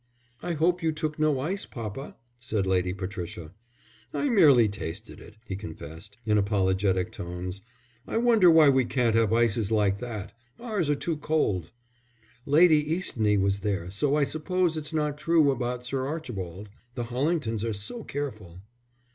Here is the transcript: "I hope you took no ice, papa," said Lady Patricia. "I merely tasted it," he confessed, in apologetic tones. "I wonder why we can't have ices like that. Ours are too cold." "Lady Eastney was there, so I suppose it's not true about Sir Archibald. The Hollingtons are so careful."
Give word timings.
"I 0.41 0.53
hope 0.53 0.81
you 0.81 0.91
took 0.91 1.19
no 1.19 1.39
ice, 1.39 1.67
papa," 1.67 2.15
said 2.39 2.65
Lady 2.65 2.91
Patricia. 2.91 3.53
"I 4.11 4.29
merely 4.31 4.67
tasted 4.67 5.19
it," 5.19 5.35
he 5.45 5.55
confessed, 5.55 6.17
in 6.25 6.39
apologetic 6.39 7.11
tones. 7.11 7.61
"I 8.07 8.17
wonder 8.17 8.49
why 8.49 8.67
we 8.69 8.83
can't 8.83 9.13
have 9.13 9.31
ices 9.31 9.71
like 9.71 9.99
that. 9.99 10.33
Ours 10.59 10.89
are 10.89 10.95
too 10.95 11.17
cold." 11.17 11.71
"Lady 12.47 12.83
Eastney 12.97 13.39
was 13.39 13.59
there, 13.59 13.91
so 13.91 14.15
I 14.15 14.23
suppose 14.23 14.75
it's 14.75 14.91
not 14.91 15.19
true 15.19 15.51
about 15.51 15.85
Sir 15.85 16.07
Archibald. 16.07 16.69
The 16.95 17.03
Hollingtons 17.03 17.63
are 17.63 17.71
so 17.71 18.03
careful." 18.03 18.59